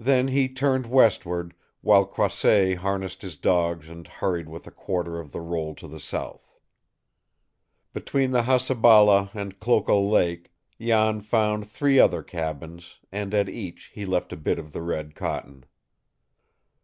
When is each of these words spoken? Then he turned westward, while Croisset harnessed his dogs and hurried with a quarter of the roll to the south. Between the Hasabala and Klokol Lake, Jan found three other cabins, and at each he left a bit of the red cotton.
Then 0.00 0.26
he 0.26 0.48
turned 0.48 0.84
westward, 0.84 1.54
while 1.80 2.06
Croisset 2.06 2.78
harnessed 2.78 3.22
his 3.22 3.36
dogs 3.36 3.88
and 3.88 4.04
hurried 4.04 4.48
with 4.48 4.66
a 4.66 4.72
quarter 4.72 5.20
of 5.20 5.30
the 5.30 5.40
roll 5.40 5.76
to 5.76 5.86
the 5.86 6.00
south. 6.00 6.58
Between 7.92 8.32
the 8.32 8.42
Hasabala 8.42 9.30
and 9.32 9.60
Klokol 9.60 10.10
Lake, 10.10 10.52
Jan 10.80 11.20
found 11.20 11.70
three 11.70 12.00
other 12.00 12.24
cabins, 12.24 12.96
and 13.12 13.32
at 13.32 13.48
each 13.48 13.92
he 13.94 14.04
left 14.04 14.32
a 14.32 14.36
bit 14.36 14.58
of 14.58 14.72
the 14.72 14.82
red 14.82 15.14
cotton. 15.14 15.64